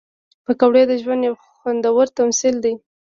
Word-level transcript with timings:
پکورې 0.45 0.83
د 0.87 0.91
ژوند 1.01 1.21
یو 1.27 1.35
خوندور 1.57 2.05
تمثیل 2.19 2.55
دی 2.63 2.73